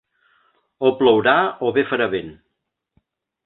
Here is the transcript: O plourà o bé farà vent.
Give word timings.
O 0.87 0.91
plourà 1.01 1.35
o 1.67 1.71
bé 1.77 1.87
farà 1.93 2.11
vent. 2.17 2.35